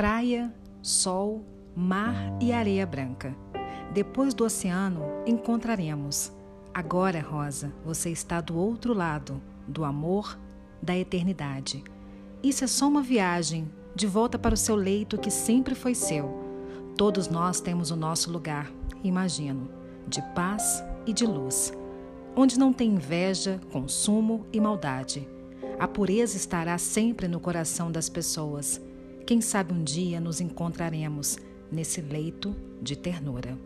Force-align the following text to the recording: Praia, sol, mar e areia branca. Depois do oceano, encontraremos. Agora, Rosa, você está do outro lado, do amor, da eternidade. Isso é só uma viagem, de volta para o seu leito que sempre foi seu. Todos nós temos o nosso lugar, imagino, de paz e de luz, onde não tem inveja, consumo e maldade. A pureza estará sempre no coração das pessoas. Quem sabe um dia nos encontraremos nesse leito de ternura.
Praia, 0.00 0.50
sol, 0.80 1.44
mar 1.76 2.14
e 2.40 2.54
areia 2.54 2.86
branca. 2.86 3.36
Depois 3.92 4.32
do 4.32 4.44
oceano, 4.46 5.02
encontraremos. 5.26 6.32
Agora, 6.72 7.20
Rosa, 7.20 7.70
você 7.84 8.08
está 8.08 8.40
do 8.40 8.56
outro 8.56 8.94
lado, 8.94 9.42
do 9.68 9.84
amor, 9.84 10.38
da 10.80 10.96
eternidade. 10.96 11.84
Isso 12.42 12.64
é 12.64 12.66
só 12.66 12.88
uma 12.88 13.02
viagem, 13.02 13.70
de 13.94 14.06
volta 14.06 14.38
para 14.38 14.54
o 14.54 14.56
seu 14.56 14.74
leito 14.74 15.18
que 15.18 15.30
sempre 15.30 15.74
foi 15.74 15.94
seu. 15.94 16.32
Todos 16.96 17.28
nós 17.28 17.60
temos 17.60 17.90
o 17.90 17.96
nosso 17.96 18.32
lugar, 18.32 18.72
imagino, 19.04 19.68
de 20.08 20.22
paz 20.34 20.82
e 21.04 21.12
de 21.12 21.26
luz, 21.26 21.74
onde 22.34 22.58
não 22.58 22.72
tem 22.72 22.92
inveja, 22.92 23.60
consumo 23.70 24.46
e 24.50 24.58
maldade. 24.62 25.28
A 25.78 25.86
pureza 25.86 26.38
estará 26.38 26.78
sempre 26.78 27.28
no 27.28 27.38
coração 27.38 27.92
das 27.92 28.08
pessoas. 28.08 28.80
Quem 29.30 29.40
sabe 29.40 29.72
um 29.72 29.84
dia 29.84 30.20
nos 30.20 30.40
encontraremos 30.40 31.38
nesse 31.70 32.00
leito 32.00 32.52
de 32.82 32.96
ternura. 32.96 33.56